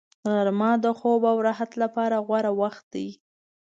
غرمه 0.31 0.71
د 0.83 0.85
خوب 0.99 1.21
او 1.31 1.37
راحت 1.47 1.71
لپاره 1.83 2.17
غوره 2.27 2.51
وخت 2.61 2.85
دی 2.93 3.07